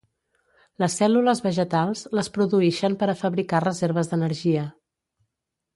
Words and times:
Les 0.83 0.95
cèl·lules 1.01 1.41
vegetals 1.47 2.03
les 2.21 2.31
produïxen 2.39 2.97
per 3.03 3.11
a 3.13 3.17
fabricar 3.23 3.65
reserves 3.69 4.13
d'energia. 4.15 4.67